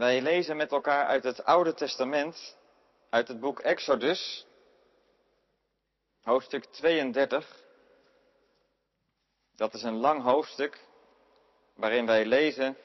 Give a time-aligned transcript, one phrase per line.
[0.00, 2.56] Wij lezen met elkaar uit het Oude Testament,
[3.10, 4.46] uit het boek Exodus,
[6.22, 7.64] hoofdstuk 32.
[9.56, 10.86] Dat is een lang hoofdstuk
[11.74, 12.76] waarin wij lezen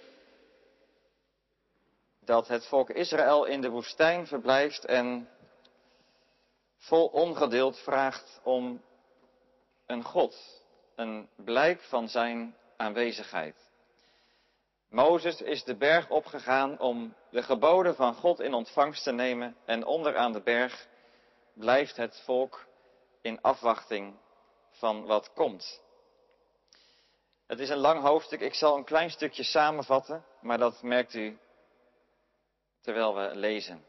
[2.20, 5.30] dat het volk Israël in de woestijn verblijft en
[6.78, 8.82] vol ongeduld vraagt om
[9.86, 10.64] een God,
[10.96, 13.65] een blijk van zijn aanwezigheid.
[14.96, 19.86] Mozes is de berg opgegaan om de geboden van God in ontvangst te nemen en
[19.86, 20.88] onder aan de berg
[21.54, 22.66] blijft het volk
[23.22, 24.16] in afwachting
[24.72, 25.82] van wat komt.
[27.48, 31.40] Het is een lang hoofdstuk, ik zal een klein stukje samenvatten, maar dat merkt u
[32.82, 33.86] terwijl we lezen.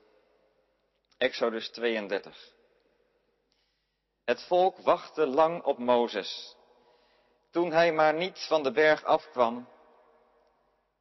[1.19, 2.53] Exodus 32.
[4.25, 6.57] Het volk wachtte lang op Mozes.
[7.51, 9.69] Toen hij maar niet van de berg afkwam,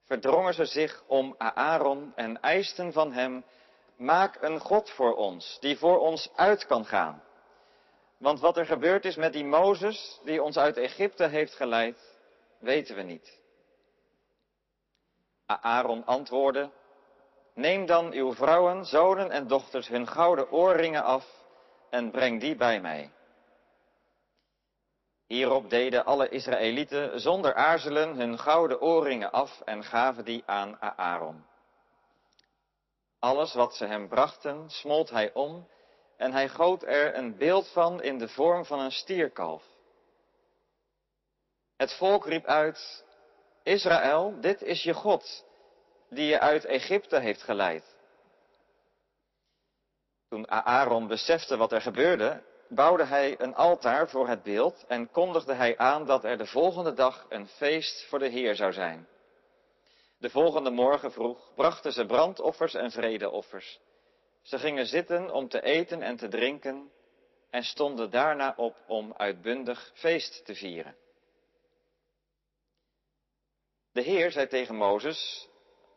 [0.06, 3.46] verdrongen ze zich om Aaron en eisten van hem,
[3.98, 7.24] maak een God voor ons, die voor ons uit kan gaan.
[8.18, 12.18] Want wat er gebeurd is met die Mozes, die ons uit Egypte heeft geleid,
[12.60, 13.40] weten we niet.
[15.46, 16.72] Aaron antwoordde,
[17.54, 21.26] neem dan uw vrouwen, zonen en dochters hun gouden oorringen af
[21.90, 23.12] en breng die bij mij.
[25.28, 31.46] Hierop deden alle Israëlieten zonder aarzelen hun gouden oorringen af en gaven die aan Aaron.
[33.20, 35.68] Alles wat ze hem brachten, smolt hij om
[36.18, 39.64] en hij goot er een beeld van in de vorm van een stierkalf.
[41.78, 43.06] Het volk riep uit,
[43.64, 45.46] Israël, dit is je God,
[46.10, 47.96] die je uit Egypte heeft geleid.
[50.30, 55.54] Toen Aaron besefte wat er gebeurde, bouwde hij een altaar voor het beeld en kondigde
[55.54, 59.08] hij aan dat er de volgende dag een feest voor de Heer zou zijn.
[60.18, 63.80] De volgende morgen vroeg brachten ze brandoffers en vredeoffers.
[64.42, 66.92] Ze gingen zitten om te eten en te drinken
[67.50, 70.96] en stonden daarna op om uitbundig feest te vieren.
[73.92, 75.50] De Heer zei tegen Mozes,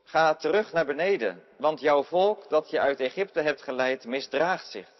[0.02, 4.97] ga terug naar beneden, want jouw volk dat je uit Egypte hebt geleid misdraagt zich.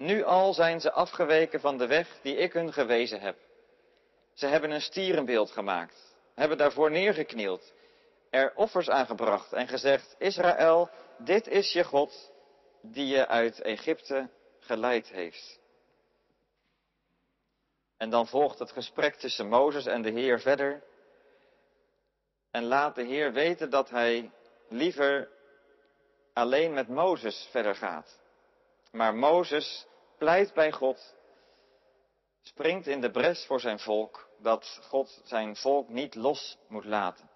[0.00, 3.36] Nu al zijn ze afgeweken van de weg die ik hun gewezen heb.
[4.34, 7.72] Ze hebben een stierenbeeld gemaakt, hebben daarvoor neergeknield,
[8.30, 12.32] er offers aangebracht en gezegd, Israël, dit is je God
[12.82, 14.30] die je uit Egypte
[14.60, 15.58] geleid heeft.
[17.96, 20.82] En dan volgt het gesprek tussen Mozes en de Heer verder.
[22.50, 24.30] En laat de Heer weten dat hij
[24.68, 25.28] liever
[26.32, 28.20] alleen met Mozes verder gaat.
[28.90, 29.88] Maar Mozes
[30.20, 31.14] pleit bij God,
[32.42, 37.30] springt in de bres voor zijn volk, dat God zijn volk niet los moet laten.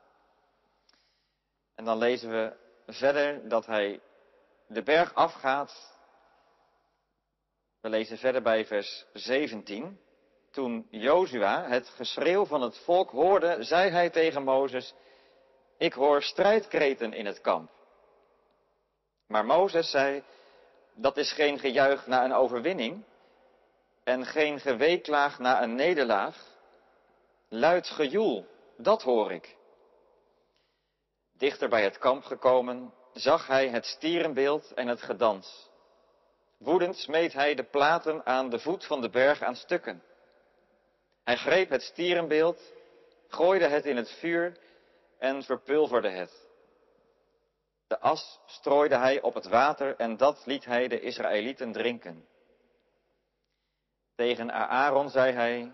[1.74, 2.56] En dan lezen we
[2.86, 4.00] verder dat hij
[4.66, 5.98] de berg afgaat.
[7.80, 10.00] We lezen verder bij vers 17.
[10.50, 14.94] Toen Jozua het geschreeuw van het volk hoorde, zei hij tegen Mozes,
[15.78, 17.70] ik hoor strijdkreten in het kamp.
[19.26, 20.24] Maar Mozes zei,
[20.94, 23.04] dat is geen gejuich na een overwinning
[24.04, 26.52] en geen geweeklaag na een nederlaag.
[27.48, 28.46] Luid gejoel,
[28.76, 29.56] dat hoor ik.
[31.32, 35.70] Dichter bij het kamp gekomen, zag hij het stierenbeeld en het gedans.
[36.58, 40.02] Woedend smeet hij de platen aan de voet van de berg aan stukken.
[41.24, 42.72] Hij greep het stierenbeeld,
[43.28, 44.56] gooide het in het vuur
[45.18, 46.43] en verpulverde het.
[47.94, 52.28] De as strooide hij op het water en dat liet hij de Israëlieten drinken.
[54.16, 55.72] Tegen Aaron zei hij,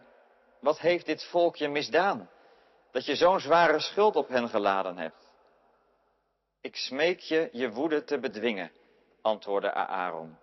[0.59, 2.30] wat heeft dit volk je misdaan,
[2.91, 5.30] dat je zo'n zware schuld op hen geladen hebt?
[6.60, 8.72] Ik smeek je je woede te bedwingen,
[9.22, 10.38] antwoordde Aaron.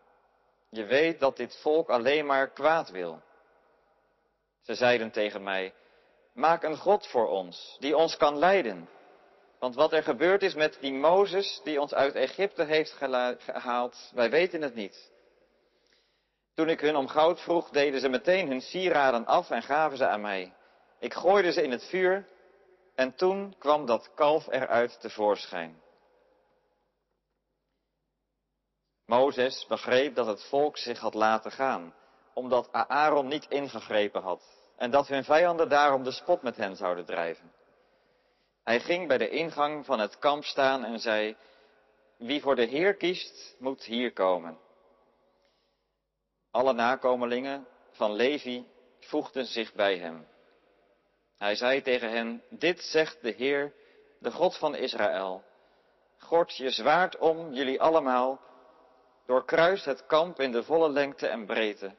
[0.69, 3.21] Je weet dat dit volk alleen maar kwaad wil.
[4.61, 5.73] Ze zeiden tegen mij,
[6.33, 8.89] maak een God voor ons, die ons kan leiden
[9.59, 14.29] want wat er gebeurd is met die Mozes die ons uit Egypte heeft gehaald, wij
[14.29, 15.11] weten het niet.
[16.53, 20.07] Toen ik hun om goud vroeg, deden ze meteen hun sieraden af en gaven ze
[20.07, 20.53] aan mij.
[20.99, 22.27] Ik gooide ze in het vuur
[22.95, 25.81] en toen kwam dat kalf eruit tevoorschijn.
[29.05, 31.93] Mozes begreep dat het volk zich had laten gaan,
[32.33, 34.41] omdat Aaron niet ingegrepen had
[34.77, 37.51] en dat hun vijanden daarom de spot met hen zouden drijven.
[38.67, 41.35] Hij ging bij de ingang van het kamp staan en zei,
[42.17, 44.57] wie voor de Heer kiest, moet hier komen.
[46.51, 48.67] Alle nakomelingen van Levi
[48.99, 50.27] voegden zich bij hem.
[51.37, 53.73] Hij zei tegen hen, dit zegt de Heer,
[54.19, 55.43] de God van Israël.
[56.17, 58.41] Gord je zwaard om, jullie allemaal,
[59.25, 61.95] doorkruis het kamp in de volle lengte en breedte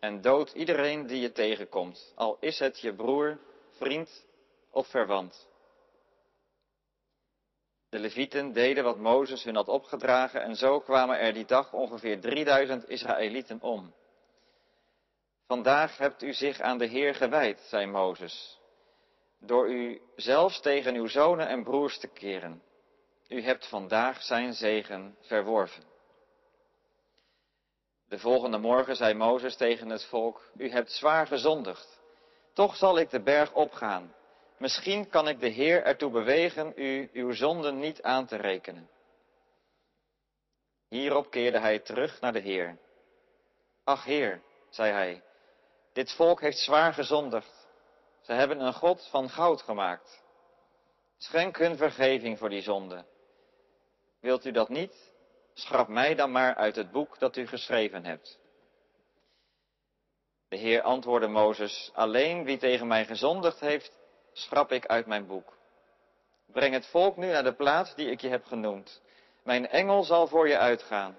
[0.00, 3.38] en dood iedereen die je tegenkomt, al is het je broer,
[3.70, 4.24] vriend
[4.70, 5.46] of verwant.
[7.88, 12.20] De levieten deden wat Mozes hun had opgedragen en zo kwamen er die dag ongeveer
[12.20, 13.94] 3000 Israëlieten om.
[15.46, 18.60] Vandaag hebt u zich aan de Heer gewijd, zei Mozes,
[19.40, 22.62] door u zelfs tegen uw zonen en broers te keren.
[23.28, 25.84] U hebt vandaag zijn zegen verworven.
[28.08, 32.00] De volgende morgen zei Mozes tegen het volk, u hebt zwaar gezondigd.
[32.52, 34.14] Toch zal ik de berg opgaan.
[34.58, 38.90] Misschien kan ik de Heer ertoe bewegen u uw zonden niet aan te rekenen.
[40.88, 42.78] Hierop keerde hij terug naar de Heer.
[43.84, 45.22] Ach Heer, zei hij,
[45.92, 47.68] dit volk heeft zwaar gezondigd.
[48.20, 50.22] Ze hebben een God van goud gemaakt.
[51.18, 53.04] Schenk hun vergeving voor die zonde.
[54.20, 55.12] Wilt u dat niet?
[55.54, 58.38] Schrap mij dan maar uit het boek dat u geschreven hebt.
[60.48, 63.98] De Heer antwoordde Mozes, alleen wie tegen mij gezondigd heeft,
[64.38, 65.56] schrap ik uit mijn boek.
[66.46, 69.02] Breng het volk nu naar de plaats die ik je heb genoemd.
[69.42, 71.18] Mijn engel zal voor je uitgaan.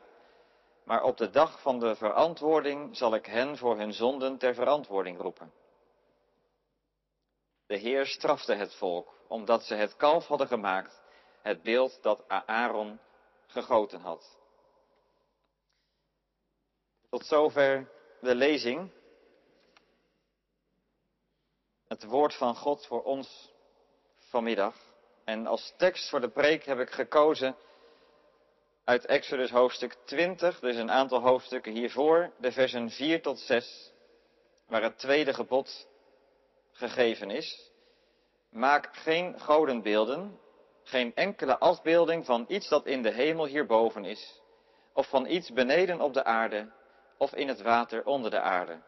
[0.83, 5.21] Maar op de dag van de verantwoording zal ik hen voor hun zonden ter verantwoording
[5.21, 5.51] roepen.
[7.67, 11.01] De Heer strafte het volk, omdat ze het kalf hadden gemaakt,
[11.41, 12.99] het beeld dat Aaron
[13.47, 14.37] gegoten had.
[17.09, 17.89] Tot zover
[18.21, 18.91] de lezing.
[21.89, 23.53] Het woord van God voor ons
[24.17, 24.75] vanmiddag.
[25.25, 27.55] En als tekst voor de preek heb ik gekozen
[28.83, 33.93] uit Exodus hoofdstuk 20, dus een aantal hoofdstukken hiervoor, de versen 4 tot 6,
[34.67, 35.87] waar het tweede gebod
[36.71, 37.71] gegeven is.
[38.49, 40.39] Maak geen godenbeelden,
[40.83, 44.41] geen enkele afbeelding van iets dat in de hemel hierboven is,
[44.93, 46.71] of van iets beneden op de aarde,
[47.17, 48.81] of in het water onder de aarde.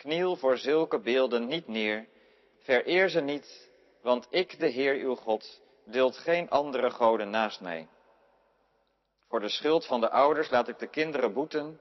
[0.00, 2.06] Kniel voor zulke beelden niet neer,
[2.58, 3.70] vereer ze niet,
[4.02, 7.88] want ik, de Heer uw God, duld geen andere goden naast mij.
[9.28, 11.80] Voor de schuld van de ouders laat ik de kinderen boeten,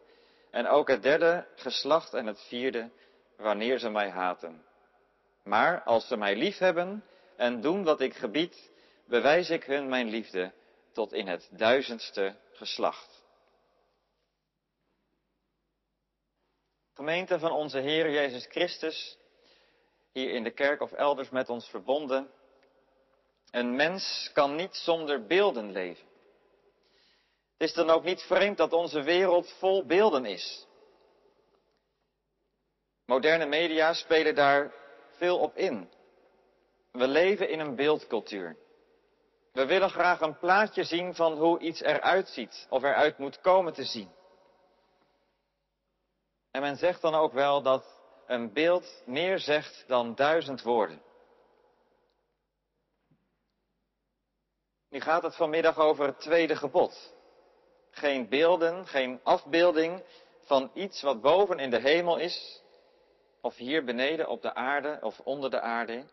[0.52, 2.90] en ook het derde geslacht en het vierde,
[3.38, 4.66] wanneer ze mij haten.
[5.44, 7.04] Maar als ze mij liefhebben
[7.36, 8.72] en doen wat ik gebied,
[9.06, 10.52] bewijs ik hun mijn liefde
[10.94, 13.19] tot in het duizendste geslacht.
[17.00, 19.18] Gemeente van onze Heer Jezus Christus,
[20.12, 22.32] hier in de kerk of elders met ons verbonden.
[23.52, 26.08] Een mens kan niet zonder beelden leven.
[27.58, 30.68] Het is dan ook niet vreemd dat onze wereld vol beelden is.
[33.06, 34.74] Moderne media spelen daar
[35.18, 35.90] veel op in.
[36.92, 38.58] We leven in een beeldcultuur.
[39.54, 43.74] We willen graag een plaatje zien van hoe iets eruit ziet of eruit moet komen
[43.74, 44.18] te zien.
[46.60, 47.86] En men zegt dan ook wel dat
[48.28, 51.02] een beeld meer zegt dan duizend woorden.
[54.90, 57.14] Nu gaat het vanmiddag over het tweede gebod.
[57.92, 60.04] Geen beelden, geen afbeelding
[60.42, 62.64] van iets wat boven in de hemel is,
[63.42, 66.06] of hier beneden op de aarde of onder de aarde.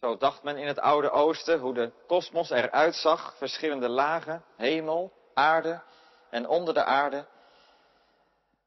[0.00, 5.12] Zo dacht men in het Oude Oosten hoe de kosmos eruit zag, verschillende lagen, hemel,
[5.34, 5.82] aarde
[6.30, 7.26] en onder de aarde.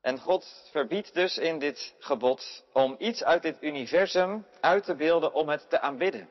[0.02, 5.34] En God verbiedt dus in dit gebod om iets uit dit universum uit te beelden
[5.34, 6.30] om het te aanbidden.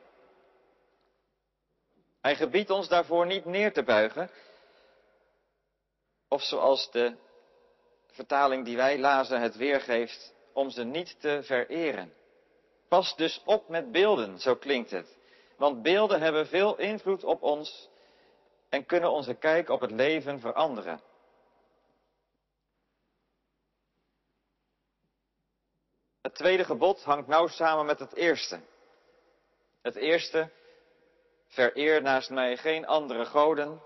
[2.21, 4.29] Hij gebiedt ons daarvoor niet neer te buigen,
[6.27, 7.15] of zoals de
[8.07, 12.13] vertaling die wij lazen het weergeeft, om ze niet te vereren.
[12.87, 15.17] Pas dus op met beelden, zo klinkt het.
[15.57, 17.89] Want beelden hebben veel invloed op ons
[18.69, 21.01] en kunnen onze kijk op het leven veranderen.
[26.21, 28.59] Het tweede gebod hangt nauw samen met het eerste.
[29.81, 30.51] Het eerste,
[31.47, 33.81] vereer naast mij geen andere goden,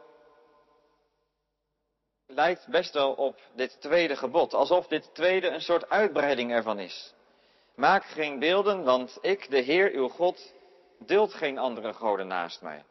[2.26, 7.14] lijkt best wel op dit tweede gebod, alsof dit tweede een soort uitbreiding ervan is.
[7.76, 10.54] Maak geen beelden, want ik, de Heer uw God,
[11.00, 12.84] duld geen andere goden naast mij.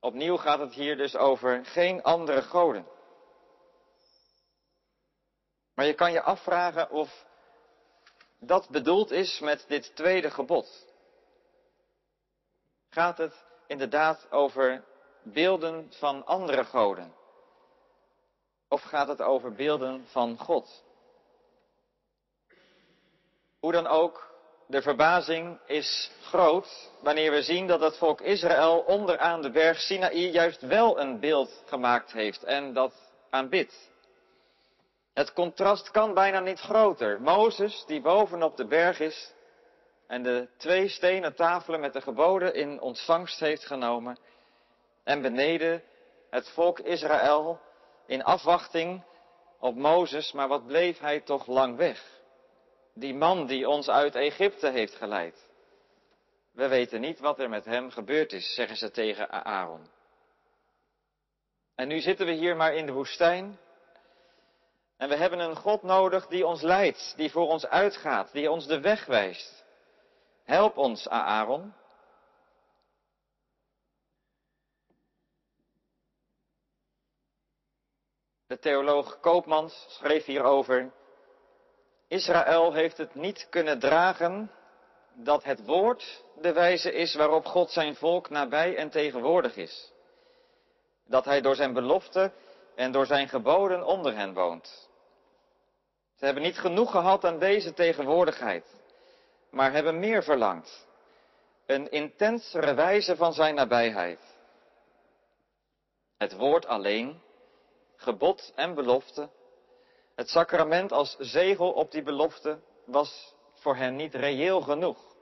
[0.00, 2.86] Opnieuw gaat het hier dus over geen andere goden.
[5.74, 7.28] Maar je kan je afvragen of
[8.40, 10.86] dat bedoeld is met dit tweede gebod.
[12.90, 14.84] Gaat het inderdaad over
[15.22, 17.14] beelden van andere goden?
[18.68, 20.84] Of gaat het over beelden van God?
[23.58, 24.34] Hoe dan ook,
[24.66, 30.30] de verbazing is groot wanneer we zien dat het volk Israël onderaan de berg Sinaï
[30.30, 32.94] juist wel een beeld gemaakt heeft en dat
[33.30, 33.89] aanbidt.
[35.14, 37.20] Het contrast kan bijna niet groter.
[37.20, 39.34] Mozes, die bovenop de berg is
[40.06, 44.18] en de twee stenen tafelen met de geboden in ontvangst heeft genomen,
[45.04, 45.82] en beneden
[46.30, 47.60] het volk Israël
[48.06, 49.04] in afwachting
[49.58, 52.20] op Mozes, maar wat bleef hij toch lang weg?
[52.94, 55.48] Die man die ons uit Egypte heeft geleid.
[56.52, 59.88] We weten niet wat er met hem gebeurd is, zeggen ze tegen Aaron.
[61.74, 63.58] En nu zitten we hier maar in de woestijn.
[65.00, 68.66] En we hebben een God nodig die ons leidt, die voor ons uitgaat, die ons
[68.66, 69.64] de weg wijst.
[70.44, 71.74] Help ons, Aaron.
[78.46, 80.92] De theoloog Koopmans schreef hierover.
[82.08, 84.50] Israël heeft het niet kunnen dragen
[85.14, 89.92] dat het woord de wijze is waarop God zijn volk nabij en tegenwoordig is.
[91.06, 92.32] Dat hij door zijn belofte
[92.74, 94.89] en door zijn geboden onder hen woont.
[96.20, 98.64] Ze hebben niet genoeg gehad aan deze tegenwoordigheid,
[99.50, 100.86] maar hebben meer verlangd.
[101.66, 104.20] Een intensere wijze van zijn nabijheid.
[106.16, 107.22] Het woord alleen,
[107.96, 109.28] gebod en belofte,
[110.14, 115.14] het sacrament als zegel op die belofte was voor hen niet reëel genoeg.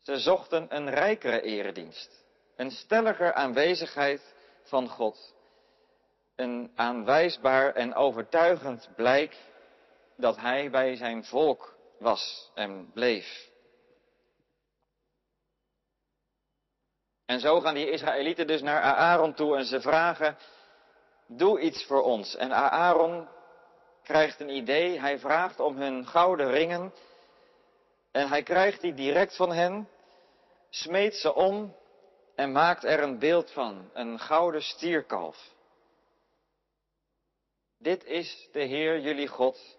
[0.00, 2.24] Ze zochten een rijkere eredienst,
[2.56, 5.34] een stelliger aanwezigheid van God,
[6.36, 9.36] een aanwijsbaar en overtuigend blijk
[10.16, 13.50] dat Hij bij zijn volk was en bleef.
[17.26, 20.36] En zo gaan die Israëlieten dus naar Aaron toe en ze vragen,
[21.26, 22.36] doe iets voor ons.
[22.36, 23.28] En Aaron
[24.02, 26.94] krijgt een idee, hij vraagt om hun gouden ringen
[28.12, 29.88] en hij krijgt die direct van hen
[30.70, 31.76] smeet ze om
[32.34, 35.54] en maakt er een beeld van, een gouden stierkalf.
[37.78, 39.76] Dit is de Heer jullie God,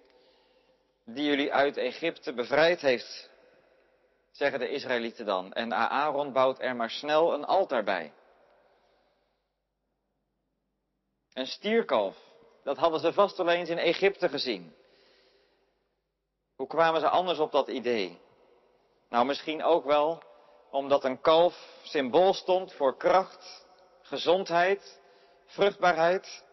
[1.06, 3.30] die jullie uit Egypte bevrijd heeft,
[4.32, 5.54] zeggen de Israëlieten dan.
[5.54, 8.13] En Aaron bouwt er maar snel een altaar bij.
[11.34, 12.18] Een stierkalf,
[12.63, 14.75] dat hadden ze vast wel eens in Egypte gezien.
[16.56, 18.20] Hoe kwamen ze anders op dat idee?
[19.10, 20.24] Nou, misschien ook wel
[20.72, 23.66] omdat een kalf symbool stond voor kracht,
[24.01, 25.01] gezondheid,
[25.46, 26.46] vruchtbaarheid.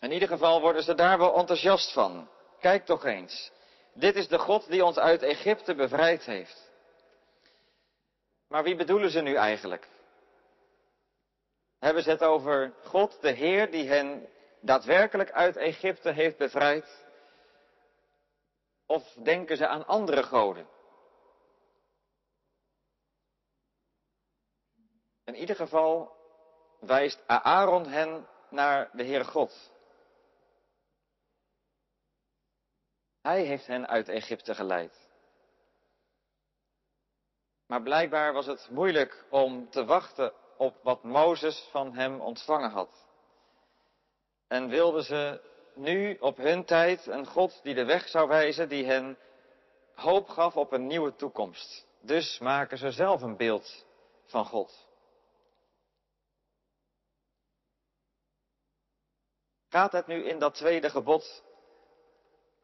[0.00, 2.28] In ieder geval worden ze daar wel enthousiast van.
[2.60, 3.52] Kijk toch eens.
[3.94, 6.70] Dit is de God die ons uit Egypte bevrijd heeft.
[8.48, 9.88] Maar wie bedoelen ze nu eigenlijk?
[11.78, 14.28] Hebben ze het over God, de Heer, die hen
[14.60, 17.04] daadwerkelijk uit Egypte heeft bevrijd?
[18.86, 20.68] Of denken ze aan andere goden?
[25.24, 26.16] In ieder geval
[26.80, 29.74] wijst Aaron hen naar de Heere God.
[33.26, 35.08] Hij heeft hen uit Egypte geleid.
[37.66, 43.06] Maar blijkbaar was het moeilijk om te wachten op wat Mozes van hem ontvangen had.
[44.48, 45.40] En wilden ze
[45.74, 49.18] nu op hun tijd een God die de weg zou wijzen, die hen
[49.94, 51.86] hoop gaf op een nieuwe toekomst.
[52.00, 53.86] Dus maken ze zelf een beeld
[54.24, 54.86] van God.
[59.68, 61.44] Gaat het nu in dat tweede gebod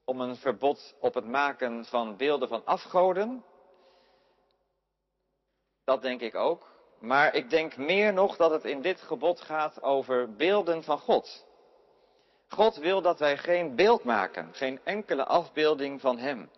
[0.05, 3.45] om een verbod op het maken van beelden van afgoden?
[5.85, 6.71] Dat denk ik ook.
[6.99, 11.47] Maar ik denk meer nog dat het in dit gebod gaat over beelden van God.
[12.49, 16.51] God wil dat wij geen beeld maken, geen enkele afbeelding van Hem.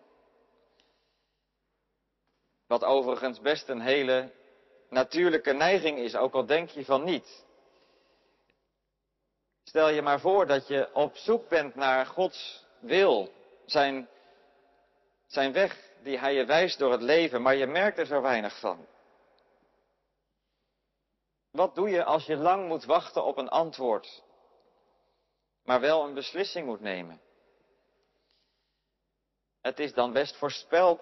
[2.67, 4.31] Wat overigens best een hele
[4.89, 7.45] natuurlijke neiging is, ook al denk je van niet.
[9.63, 13.31] Stel je maar voor dat je op zoek bent naar Gods wil,
[13.65, 14.09] zijn,
[15.25, 18.59] zijn weg die Hij je wijst door het leven, maar je merkt er zo weinig
[18.59, 18.85] van.
[21.51, 24.23] Wat doe je als je lang moet wachten op een antwoord,
[25.63, 27.21] maar wel een beslissing moet nemen?
[29.61, 30.37] Het is dan best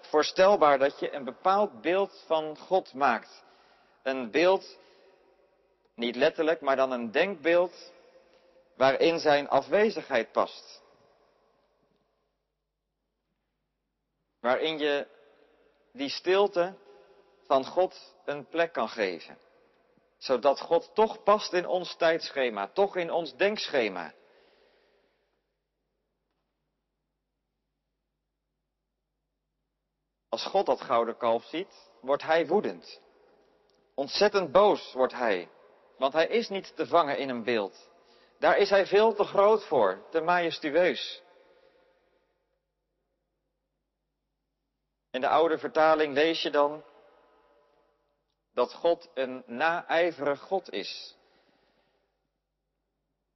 [0.00, 3.44] voorstelbaar dat je een bepaald beeld van God maakt.
[4.02, 4.78] Een beeld,
[5.94, 7.92] niet letterlijk, maar dan een denkbeeld
[8.76, 10.83] waarin zijn afwezigheid past.
[14.44, 15.06] Waarin je
[15.92, 16.74] die stilte
[17.46, 19.38] van God een plek kan geven.
[20.18, 24.14] Zodat God toch past in ons tijdschema, toch in ons denkschema.
[30.28, 33.00] Als God dat gouden kalf ziet, wordt hij woedend.
[33.94, 35.50] Ontzettend boos wordt hij,
[35.98, 37.90] want hij is niet te vangen in een beeld.
[38.38, 41.23] Daar is hij veel te groot voor, te majestueus.
[45.14, 46.84] In de oude vertaling lees je dan
[48.54, 51.16] dat God een naijverig God is.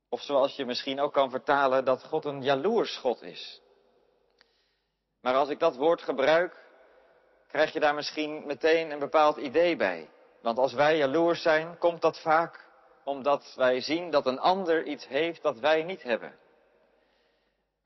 [0.08, 3.60] Of zoals je misschien ook kan vertalen, dat God een jaloers God is.
[5.20, 6.64] Maar als ik dat woord gebruik,
[7.48, 10.10] krijg je daar misschien meteen een bepaald idee bij.
[10.42, 12.66] Want als wij jaloers zijn, komt dat vaak
[13.04, 16.38] omdat wij zien dat een ander iets heeft dat wij niet hebben.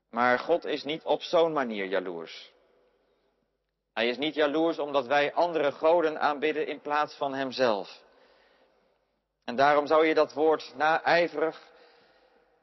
[0.09, 2.52] Maar God is niet op zo'n manier jaloers.
[3.93, 8.01] Hij is niet jaloers omdat wij andere goden aanbidden in plaats van Hemzelf.
[9.43, 11.71] En daarom zou je dat woord naijverig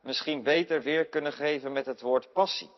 [0.01, 2.71] misschien beter weer kunnen geven met het woord passie.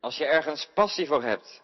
[0.00, 1.62] Als je ergens passie voor hebt,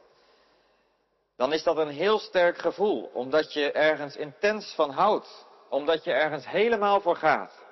[1.37, 6.13] dan is dat een heel sterk gevoel, omdat je ergens intens van houdt, omdat je
[6.13, 7.63] ergens helemaal voor gaat.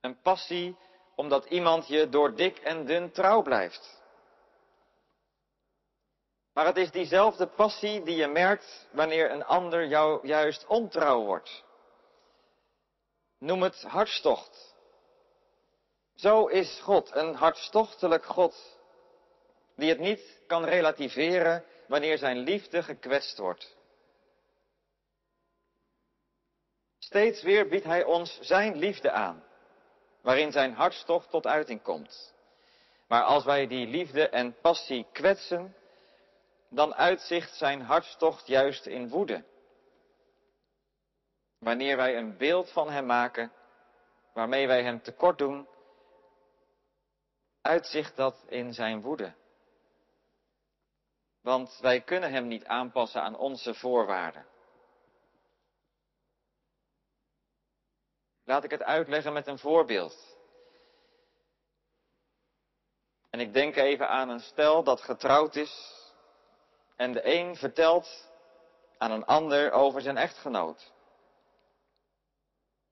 [0.00, 0.76] Een passie
[1.14, 3.95] omdat iemand je door dik en dun trouw blijft.
[6.56, 11.64] Maar het is diezelfde passie die je merkt wanneer een ander jou juist ontrouw wordt.
[13.38, 14.74] Noem het hartstocht.
[16.14, 18.78] Zo is God een hartstochtelijk God,
[19.74, 23.76] die het niet kan relativeren wanneer zijn liefde gekwetst wordt.
[26.98, 29.44] Steeds weer biedt hij ons zijn liefde aan,
[30.20, 32.34] waarin zijn hartstocht tot uiting komt.
[33.08, 35.74] Maar als wij die liefde en passie kwetsen,
[36.68, 39.44] dan uitzicht zijn hartstocht juist in woede.
[41.58, 43.52] Wanneer wij een beeld van hem maken,
[44.32, 45.68] waarmee wij hem tekort doen,
[47.60, 49.34] uitzicht dat in zijn woede.
[51.40, 54.46] Want wij kunnen hem niet aanpassen aan onze voorwaarden.
[58.44, 60.36] Laat ik het uitleggen met een voorbeeld.
[63.30, 65.95] En ik denk even aan een stel dat getrouwd is
[66.96, 68.28] en de een vertelt
[68.98, 70.92] aan een ander over zijn echtgenoot.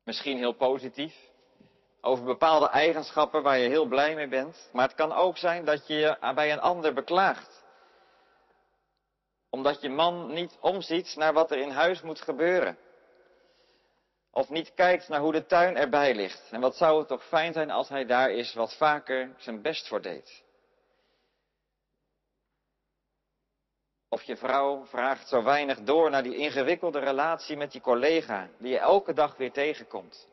[0.04, 1.14] Misschien heel positief,
[2.00, 5.86] over bepaalde eigenschappen waar je heel blij mee bent, maar het kan ook zijn dat
[5.86, 7.62] je je bij een ander beklaagt.
[9.50, 12.78] Omdat je man niet omziet naar wat er in huis moet gebeuren.
[14.30, 16.48] Of niet kijkt naar hoe de tuin erbij ligt.
[16.50, 19.88] En wat zou het toch fijn zijn als hij daar is wat vaker zijn best
[19.88, 20.43] voor deed.
[24.14, 28.70] Of je vrouw vraagt zo weinig door naar die ingewikkelde relatie met die collega die
[28.70, 30.28] je elke dag weer tegenkomt.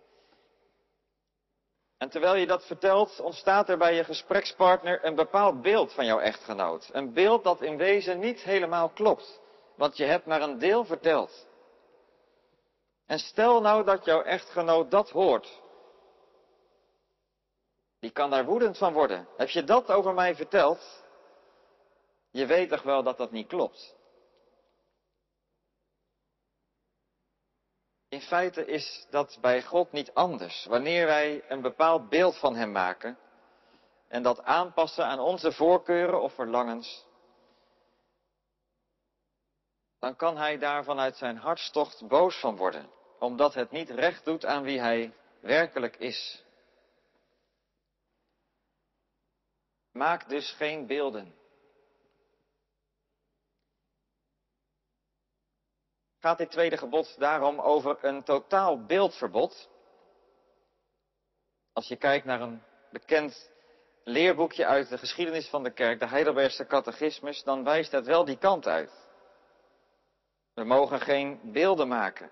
[1.98, 6.20] En terwijl je dat vertelt, ontstaat er bij je gesprekspartner een bepaald beeld van jouw
[6.20, 6.90] echtgenoot.
[6.92, 9.40] Een beeld dat in wezen niet helemaal klopt,
[9.76, 11.48] want je hebt maar een deel verteld.
[13.06, 15.62] En stel nou dat jouw echtgenoot dat hoort.
[18.00, 19.28] Die kan daar woedend van worden.
[19.38, 21.01] Heb je dat over mij verteld?
[22.32, 23.96] Je weet toch wel dat dat niet klopt?
[28.10, 30.66] In feite is dat bij God niet anders.
[30.66, 33.18] Wanneer wij een bepaald beeld van Hem maken
[34.08, 37.06] en dat aanpassen aan onze voorkeuren of verlangens,
[40.00, 42.90] dan kan Hij daar vanuit zijn hartstocht boos van worden,
[43.20, 46.44] omdat het niet recht doet aan wie Hij werkelijk is.
[49.92, 51.41] Maak dus geen beelden.
[56.22, 59.70] Gaat dit tweede gebod daarom over een totaal beeldverbod.
[61.74, 63.52] Als je kijkt naar een bekend
[64.04, 68.38] leerboekje uit de geschiedenis van de kerk, de Heidelbergse catechismus, dan wijst het wel die
[68.38, 68.92] kant uit.
[70.54, 72.32] We mogen geen beelden maken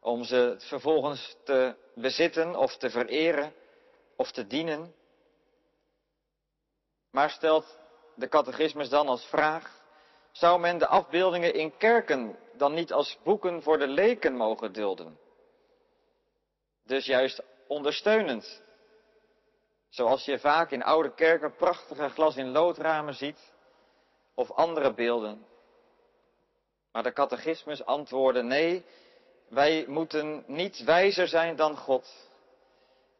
[0.00, 3.54] om ze vervolgens te bezitten of te vereren
[4.16, 4.94] of te dienen.
[7.10, 7.78] Maar stelt
[8.14, 9.81] de catechismus dan als vraag,
[10.32, 15.18] zou men de afbeeldingen in kerken dan niet als boeken voor de leken mogen dulden?
[16.84, 18.62] Dus juist ondersteunend.
[19.88, 23.52] Zoals je vaak in oude kerken prachtige glas in loodramen ziet
[24.34, 25.46] of andere beelden.
[26.92, 28.84] Maar de catechismus antwoordde nee,
[29.48, 32.30] wij moeten niet wijzer zijn dan God.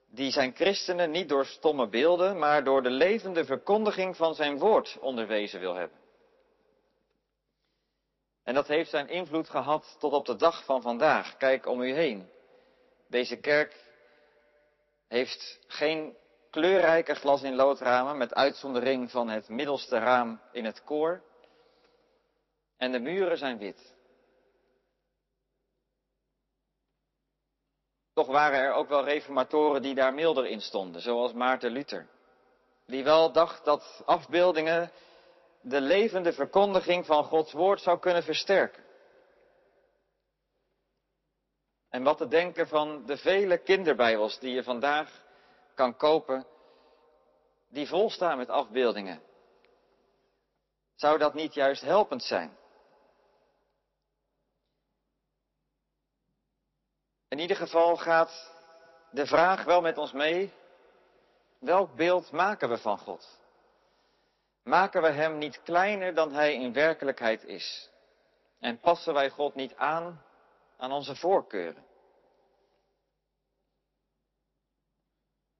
[0.09, 4.98] Die zijn christenen niet door stomme beelden, maar door de levende verkondiging van zijn woord
[5.01, 6.01] onderwezen wil hebben.
[8.44, 11.37] En dat heeft zijn invloed gehad tot op de dag van vandaag.
[11.37, 12.31] Kijk om u heen.
[13.09, 13.85] Deze kerk
[15.09, 16.16] heeft geen
[16.50, 21.22] kleurrijke glas in loodramen met uitzondering van het middelste raam in het koor.
[22.76, 23.94] En de muren zijn wit.
[28.12, 32.09] Toch waren er ook wel reformatoren die daar milder in stonden, zoals Maarten Luther.
[32.87, 34.90] Die wel dacht dat afbeeldingen
[35.62, 38.85] de levende verkondiging van Gods woord zou kunnen versterken.
[41.88, 45.25] En wat te denken van de vele kinderbijbels die je vandaag
[45.75, 46.46] kan kopen,
[47.68, 49.22] die volstaan met afbeeldingen.
[50.94, 52.57] Zou dat niet juist helpend zijn?
[57.29, 58.53] In ieder geval gaat
[59.11, 60.53] de vraag wel met ons mee,
[61.59, 63.41] welk beeld maken we van God?
[64.62, 67.90] Maken we Hem niet kleiner dan Hij in werkelijkheid is?
[68.59, 70.25] En passen wij God niet aan
[70.77, 71.85] aan onze voorkeuren?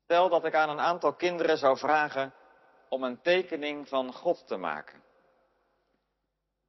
[0.05, 2.35] Stel dat ik aan een aantal kinderen zou vragen
[2.89, 5.03] om een tekening van God te maken.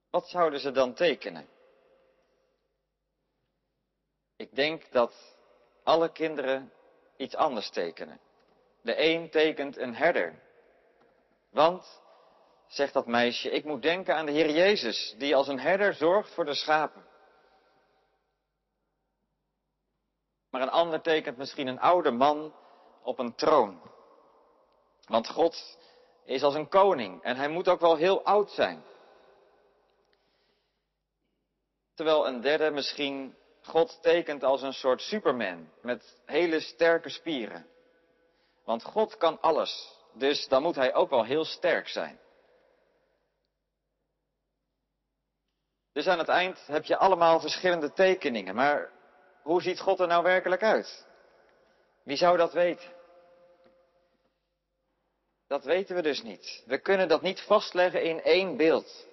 [0.09, 1.47] Wat zouden ze dan tekenen?
[4.35, 5.37] Ik denk dat
[5.83, 6.71] alle kinderen
[7.17, 8.19] iets anders tekenen.
[8.81, 10.41] De een tekent een herder.
[11.49, 12.02] Want,
[12.73, 16.33] zegt dat meisje, ik moet denken aan de Heer Jezus, die als een herder zorgt
[16.33, 17.05] voor de schapen.
[20.49, 22.55] Maar een ander tekent misschien een oude man
[23.03, 23.81] op een troon.
[25.07, 25.77] Want God
[26.25, 28.83] is als een koning en hij moet ook wel heel oud zijn.
[31.95, 37.67] Terwijl een derde misschien God tekent als een soort superman met hele sterke spieren.
[38.65, 42.19] Want God kan alles, dus dan moet hij ook wel heel sterk zijn.
[45.93, 48.91] Dus aan het eind heb je allemaal verschillende tekeningen, maar
[49.41, 51.07] hoe ziet God er nou werkelijk uit?
[52.03, 52.91] Wie zou dat weten?
[55.47, 56.63] Dat weten we dus niet.
[56.65, 59.07] We kunnen dat niet vastleggen in één beeld.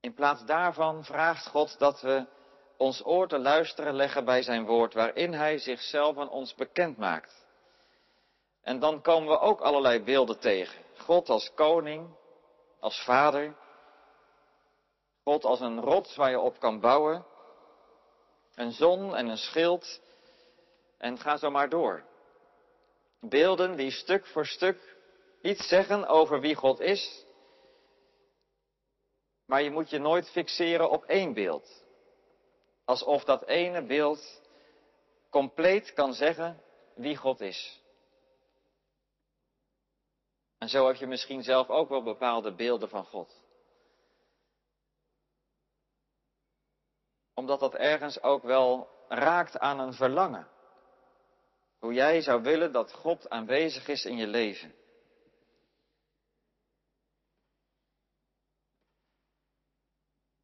[0.00, 2.26] In plaats daarvan vraagt God dat we
[2.76, 7.46] ons oor te luisteren leggen bij zijn woord, waarin hij zichzelf aan ons bekend maakt.
[8.62, 10.82] En dan komen we ook allerlei beelden tegen.
[10.96, 12.16] God als koning,
[12.80, 13.56] als vader.
[15.28, 17.26] God als een rots waar je op kan bouwen.
[18.54, 20.00] Een zon en een schild.
[20.98, 22.04] En ga zo maar door.
[23.20, 24.96] Beelden die stuk voor stuk
[25.42, 27.26] iets zeggen over wie God is
[29.48, 31.84] maar je moet je nooit fixeren op één beeld.
[32.84, 34.42] Alsof dat ene beeld
[35.30, 36.62] compleet kan zeggen
[36.94, 37.82] wie God is.
[40.58, 43.37] En zo heb je misschien zelf ook wel bepaalde beelden van God.
[47.38, 50.48] Omdat dat ergens ook wel raakt aan een verlangen.
[51.78, 54.74] Hoe jij zou willen dat God aanwezig is in je leven.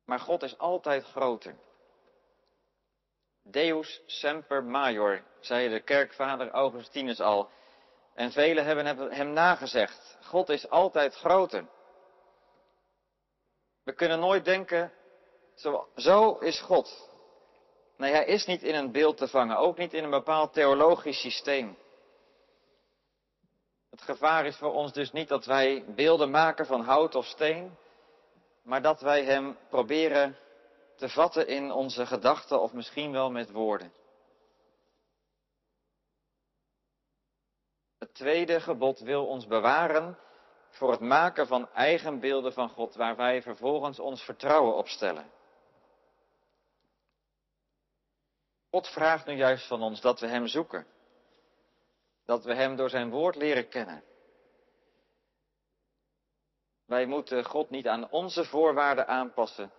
[0.05, 1.57] Maar God is altijd groter.
[3.43, 7.51] Deus semper major, zei de kerkvader Augustinus al.
[8.15, 10.19] En velen hebben hem nagezegd.
[10.23, 11.67] God is altijd groter.
[13.83, 14.93] We kunnen nooit denken,
[15.55, 17.13] zo, zo is God.
[17.97, 21.21] Nee, hij is niet in een beeld te vangen, ook niet in een bepaald theologisch
[21.21, 21.77] systeem.
[23.91, 27.77] Het gevaar is voor ons dus niet dat wij beelden maken van hout of steen,
[28.63, 30.37] maar dat wij Hem proberen
[30.97, 33.93] te vatten in onze gedachten of misschien wel met woorden.
[37.99, 40.19] Het tweede gebod wil ons bewaren
[40.69, 45.31] voor het maken van eigen beelden van God, waar wij vervolgens ons vertrouwen op stellen.
[48.75, 50.87] God vraagt nu juist van ons dat we Hem zoeken,
[52.25, 54.05] dat we Hem door Zijn woord leren kennen.
[56.87, 59.73] Wij moeten God niet aan onze voorwaarden aanpassen,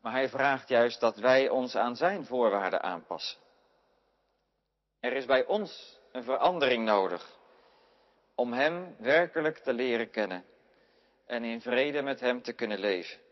[0.00, 3.38] maar Hij vraagt juist dat wij ons aan Zijn voorwaarden aanpassen.
[5.00, 7.38] Er is bij ons een verandering nodig
[8.34, 10.44] om Hem werkelijk te leren kennen
[11.26, 13.29] en in vrede met Hem te kunnen leven.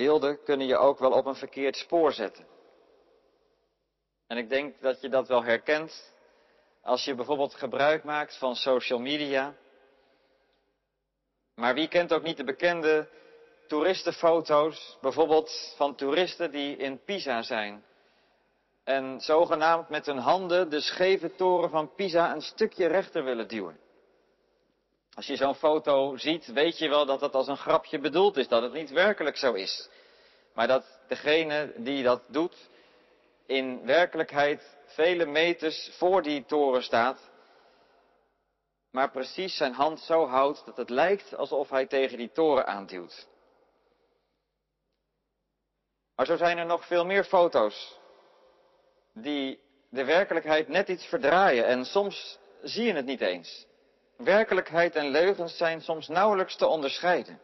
[0.00, 2.46] Beelden kunnen je ook wel op een verkeerd spoor zetten.
[4.26, 6.14] En ik denk dat je dat wel herkent
[6.82, 9.54] als je bijvoorbeeld gebruik maakt van social media.
[11.54, 13.08] Maar wie kent ook niet de bekende
[13.68, 17.84] toeristenfoto's, bijvoorbeeld van toeristen die in Pisa zijn.
[18.84, 23.78] En zogenaamd met hun handen de scheve toren van Pisa een stukje rechter willen duwen.
[25.14, 28.48] Als je zo'n foto ziet, weet je wel dat het als een grapje bedoeld is,
[28.48, 29.88] dat het niet werkelijk zo is.
[30.54, 32.68] maar dat degene die dat doet
[33.46, 37.30] in werkelijkheid vele meters voor die toren staat,
[38.90, 43.28] maar precies zijn hand zo houdt dat het lijkt alsof hij tegen die toren aanduwt.
[46.16, 47.98] Maar zo zijn er nog veel meer foto's
[49.12, 53.66] die de werkelijkheid net iets verdraaien en soms zie je het niet eens.
[54.20, 57.40] Werkelijkheid en leugens zijn soms nauwelijks te onderscheiden.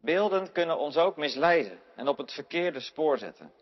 [0.00, 3.52] Beelden kunnen ons ook misleiden en op het verkeerde spoor zetten.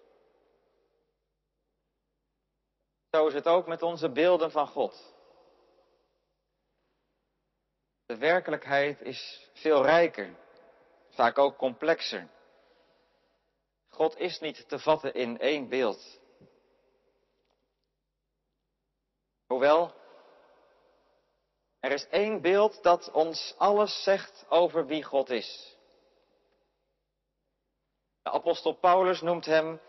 [3.11, 5.15] Zo is het ook met onze beelden van God.
[8.07, 10.35] De werkelijkheid is veel rijker,
[11.11, 12.29] vaak ook complexer.
[13.89, 16.21] God is niet te vatten in één beeld.
[19.47, 20.00] Hoewel,
[21.81, 25.77] er is één beeld dat ons alles zegt over wie God is.
[28.23, 29.81] De apostel Paulus noemt hem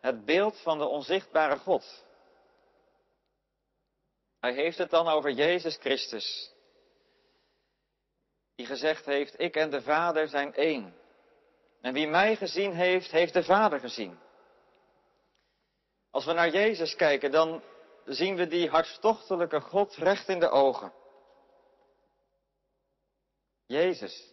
[0.00, 2.04] het beeld van de onzichtbare God.
[4.40, 6.52] Hij heeft het dan over Jezus Christus,
[8.54, 10.94] die gezegd heeft, ik en de Vader zijn één.
[11.80, 14.18] En wie mij gezien heeft, heeft de Vader gezien.
[16.10, 17.62] Als we naar Jezus kijken, dan
[18.04, 20.92] zien we die hartstochtelijke God recht in de ogen.
[23.70, 24.32] Jezus,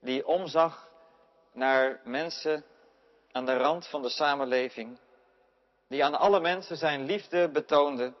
[0.00, 0.90] die omzag
[1.52, 2.64] naar mensen
[3.32, 4.98] aan de rand van de samenleving,
[5.86, 8.14] die aan alle mensen zijn liefde betoonde.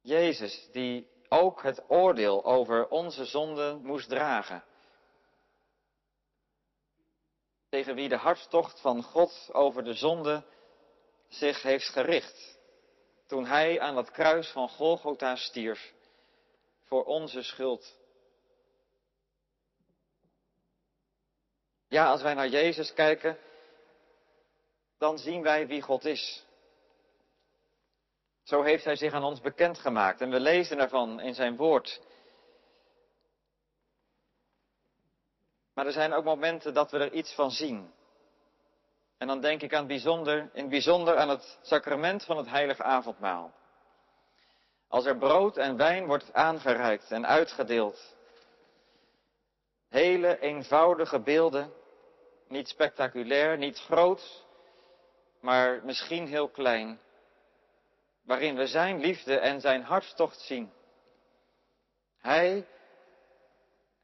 [0.00, 4.64] Jezus, die ook het oordeel over onze zonden moest dragen.
[7.68, 10.44] Tegen wie de hartstocht van God over de zonde
[11.28, 12.58] zich heeft gericht.
[13.26, 15.96] Toen hij aan het kruis van Golgotha stierf
[16.88, 17.96] voor onze schuld.
[21.88, 23.38] Ja, als wij naar Jezus kijken,
[24.98, 26.46] dan zien wij wie God is.
[28.42, 32.00] Zo heeft Hij zich aan ons bekendgemaakt en we lezen ervan in Zijn woord.
[35.74, 37.92] Maar er zijn ook momenten dat we er iets van zien.
[39.18, 43.57] En dan denk ik aan bijzonder, in bijzonder aan het sacrament van het heilige avondmaal.
[44.88, 48.16] Als er brood en wijn wordt aangereikt en uitgedeeld.
[49.88, 51.72] Hele eenvoudige beelden,
[52.48, 54.46] niet spectaculair, niet groot,
[55.40, 57.00] maar misschien heel klein,
[58.24, 60.72] waarin we zijn liefde en zijn hartstocht zien.
[62.18, 62.66] Hij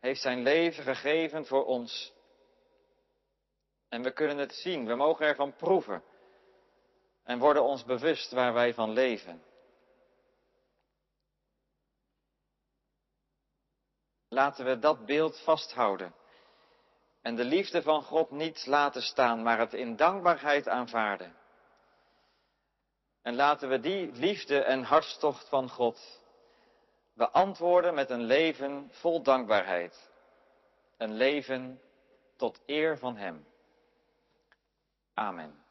[0.00, 2.12] heeft zijn leven gegeven voor ons.
[3.88, 6.02] En we kunnen het zien, we mogen ervan proeven
[7.22, 9.42] en worden ons bewust waar wij van leven.
[14.34, 16.14] Laten we dat beeld vasthouden
[17.22, 21.36] en de liefde van God niet laten staan, maar het in dankbaarheid aanvaarden.
[23.22, 26.22] En laten we die liefde en hartstocht van God
[27.14, 30.10] beantwoorden met een leven vol dankbaarheid.
[30.96, 31.80] Een leven
[32.36, 33.46] tot eer van Hem.
[35.14, 35.63] Amen.